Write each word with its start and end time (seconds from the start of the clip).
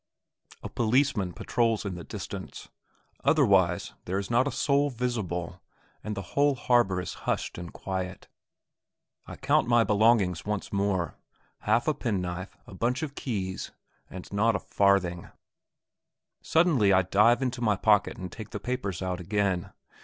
A 0.63 0.67
policeman 0.67 1.31
patrols 1.31 1.85
in 1.85 1.93
the 1.93 2.03
distance; 2.03 2.69
otherwise 3.23 3.93
there 4.05 4.17
is 4.17 4.31
not 4.31 4.47
a 4.47 4.51
soul 4.51 4.89
visible, 4.89 5.61
and 6.03 6.15
the 6.17 6.23
whole 6.33 6.55
harbour 6.55 6.99
is 6.99 7.13
hushed 7.29 7.55
in 7.59 7.69
quiet. 7.69 8.27
I 9.27 9.35
count 9.35 9.67
my 9.67 9.83
belongings 9.83 10.43
once 10.43 10.73
more 10.73 11.19
half 11.59 11.87
a 11.87 11.93
penknife, 11.93 12.57
a 12.65 12.73
bunch 12.73 13.03
of 13.03 13.13
keys, 13.13 13.73
but 14.09 14.33
not 14.33 14.55
a 14.55 14.59
farthing. 14.59 15.29
Suddenly 16.41 16.91
I 16.91 17.03
dive 17.03 17.43
into 17.43 17.61
my 17.61 17.75
pocket 17.75 18.17
and 18.17 18.31
take 18.31 18.49
the 18.49 18.59
papers 18.59 19.03
out 19.03 19.19
again. 19.19 19.71